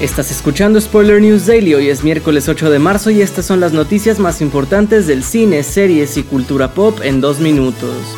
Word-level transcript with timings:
Estás 0.00 0.30
escuchando 0.30 0.80
Spoiler 0.80 1.20
News 1.20 1.44
Daily, 1.44 1.74
hoy 1.74 1.90
es 1.90 2.02
miércoles 2.02 2.48
8 2.48 2.70
de 2.70 2.78
marzo 2.78 3.10
y 3.10 3.20
estas 3.20 3.44
son 3.44 3.60
las 3.60 3.74
noticias 3.74 4.18
más 4.18 4.40
importantes 4.40 5.06
del 5.06 5.22
cine, 5.22 5.62
series 5.62 6.16
y 6.16 6.22
cultura 6.22 6.72
pop 6.72 7.00
en 7.02 7.20
dos 7.20 7.38
minutos. 7.38 8.16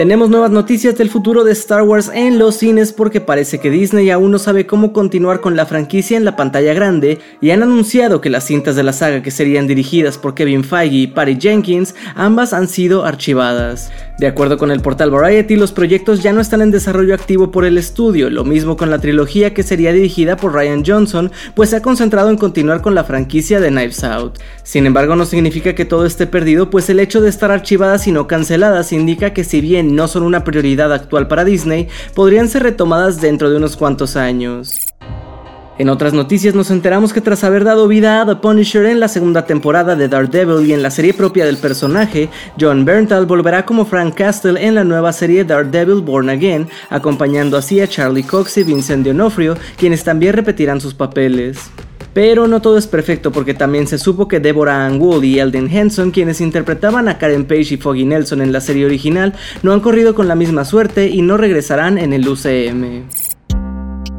Tenemos 0.00 0.30
nuevas 0.30 0.50
noticias 0.50 0.96
del 0.96 1.10
futuro 1.10 1.44
de 1.44 1.52
Star 1.52 1.82
Wars 1.82 2.10
en 2.14 2.38
los 2.38 2.54
cines 2.54 2.90
porque 2.90 3.20
parece 3.20 3.58
que 3.60 3.68
Disney 3.68 4.08
aún 4.08 4.30
no 4.30 4.38
sabe 4.38 4.66
cómo 4.66 4.94
continuar 4.94 5.42
con 5.42 5.56
la 5.56 5.66
franquicia 5.66 6.16
en 6.16 6.24
la 6.24 6.36
pantalla 6.36 6.72
grande 6.72 7.18
y 7.42 7.50
han 7.50 7.62
anunciado 7.62 8.22
que 8.22 8.30
las 8.30 8.44
cintas 8.44 8.76
de 8.76 8.82
la 8.82 8.94
saga 8.94 9.22
que 9.22 9.30
serían 9.30 9.66
dirigidas 9.66 10.16
por 10.16 10.34
Kevin 10.34 10.64
Feige 10.64 10.96
y 10.96 11.06
Patty 11.06 11.36
Jenkins 11.38 11.94
ambas 12.14 12.54
han 12.54 12.66
sido 12.66 13.04
archivadas. 13.04 13.92
De 14.18 14.26
acuerdo 14.26 14.56
con 14.56 14.70
el 14.70 14.80
portal 14.80 15.10
Variety, 15.10 15.56
los 15.56 15.72
proyectos 15.72 16.22
ya 16.22 16.32
no 16.32 16.40
están 16.40 16.62
en 16.62 16.70
desarrollo 16.70 17.14
activo 17.14 17.50
por 17.50 17.66
el 17.66 17.76
estudio, 17.76 18.30
lo 18.30 18.44
mismo 18.44 18.78
con 18.78 18.88
la 18.88 19.00
trilogía 19.00 19.52
que 19.52 19.62
sería 19.62 19.92
dirigida 19.92 20.38
por 20.38 20.54
Ryan 20.54 20.82
Johnson, 20.82 21.30
pues 21.54 21.70
se 21.70 21.76
ha 21.76 21.82
concentrado 21.82 22.30
en 22.30 22.38
continuar 22.38 22.80
con 22.80 22.94
la 22.94 23.04
franquicia 23.04 23.60
de 23.60 23.68
Knives 23.68 24.02
Out. 24.04 24.38
Sin 24.62 24.86
embargo, 24.86 25.14
no 25.14 25.26
significa 25.26 25.74
que 25.74 25.84
todo 25.84 26.06
esté 26.06 26.26
perdido, 26.26 26.70
pues 26.70 26.88
el 26.88 27.00
hecho 27.00 27.20
de 27.20 27.28
estar 27.28 27.50
archivadas 27.50 28.06
y 28.06 28.12
no 28.12 28.26
canceladas 28.26 28.92
indica 28.92 29.34
que 29.34 29.44
si 29.44 29.60
bien 29.60 29.89
no 29.90 30.08
son 30.08 30.22
una 30.22 30.44
prioridad 30.44 30.92
actual 30.92 31.28
para 31.28 31.44
Disney, 31.44 31.88
podrían 32.14 32.48
ser 32.48 32.62
retomadas 32.62 33.20
dentro 33.20 33.50
de 33.50 33.56
unos 33.56 33.76
cuantos 33.76 34.16
años. 34.16 34.80
En 35.80 35.88
otras 35.88 36.12
noticias 36.12 36.54
nos 36.54 36.70
enteramos 36.70 37.14
que 37.14 37.22
tras 37.22 37.42
haber 37.42 37.64
dado 37.64 37.88
vida 37.88 38.20
a 38.20 38.26
The 38.26 38.36
Punisher 38.36 38.84
en 38.84 39.00
la 39.00 39.08
segunda 39.08 39.46
temporada 39.46 39.96
de 39.96 40.08
Daredevil 40.08 40.68
y 40.68 40.74
en 40.74 40.82
la 40.82 40.90
serie 40.90 41.14
propia 41.14 41.46
del 41.46 41.56
personaje, 41.56 42.28
John 42.60 42.84
Berntal 42.84 43.24
volverá 43.24 43.64
como 43.64 43.86
Frank 43.86 44.14
Castle 44.14 44.62
en 44.62 44.74
la 44.74 44.84
nueva 44.84 45.10
serie 45.14 45.42
Daredevil 45.42 46.02
Born 46.02 46.28
Again, 46.28 46.68
acompañando 46.90 47.56
así 47.56 47.80
a 47.80 47.88
Charlie 47.88 48.24
Cox 48.24 48.58
y 48.58 48.64
Vincent 48.64 49.06
D'Onofrio, 49.06 49.56
quienes 49.78 50.04
también 50.04 50.34
repetirán 50.34 50.82
sus 50.82 50.92
papeles. 50.92 51.70
Pero 52.12 52.48
no 52.48 52.60
todo 52.60 52.76
es 52.76 52.86
perfecto 52.86 53.30
porque 53.30 53.54
también 53.54 53.86
se 53.86 53.98
supo 53.98 54.26
que 54.26 54.40
Deborah 54.40 54.86
Ann 54.86 55.00
Wood 55.00 55.22
y 55.22 55.38
Elden 55.38 55.70
Henson, 55.70 56.10
quienes 56.10 56.40
interpretaban 56.40 57.08
a 57.08 57.18
Karen 57.18 57.44
Page 57.44 57.74
y 57.74 57.76
Foggy 57.76 58.04
Nelson 58.04 58.42
en 58.42 58.52
la 58.52 58.60
serie 58.60 58.86
original, 58.86 59.34
no 59.62 59.72
han 59.72 59.80
corrido 59.80 60.14
con 60.14 60.26
la 60.26 60.34
misma 60.34 60.64
suerte 60.64 61.08
y 61.08 61.22
no 61.22 61.36
regresarán 61.36 61.98
en 61.98 62.12
el 62.12 62.28
UCM. 62.28 63.04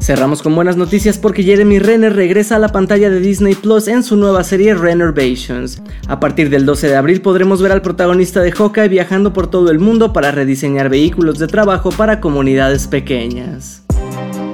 Cerramos 0.02 0.42
con 0.42 0.56
buenas 0.56 0.76
noticias 0.76 1.16
porque 1.16 1.44
Jeremy 1.44 1.78
Renner 1.78 2.16
regresa 2.16 2.56
a 2.56 2.58
la 2.58 2.70
pantalla 2.70 3.08
de 3.08 3.20
Disney 3.20 3.54
Plus 3.54 3.86
en 3.86 4.02
su 4.02 4.16
nueva 4.16 4.42
serie 4.42 4.74
Renovations. 4.74 5.80
A 6.08 6.18
partir 6.18 6.50
del 6.50 6.66
12 6.66 6.88
de 6.88 6.96
abril 6.96 7.20
podremos 7.20 7.62
ver 7.62 7.70
al 7.70 7.82
protagonista 7.82 8.40
de 8.40 8.50
Hawkeye 8.50 8.88
viajando 8.88 9.32
por 9.32 9.48
todo 9.48 9.70
el 9.70 9.78
mundo 9.78 10.12
para 10.12 10.32
rediseñar 10.32 10.88
vehículos 10.88 11.38
de 11.38 11.46
trabajo 11.46 11.90
para 11.90 12.20
comunidades 12.20 12.88
pequeñas. 12.88 13.81